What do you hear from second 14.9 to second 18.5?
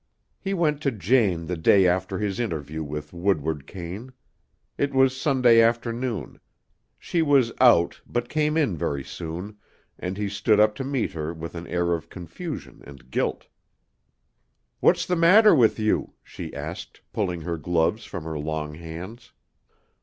the matter with you?" she asked, pulling her gloves from her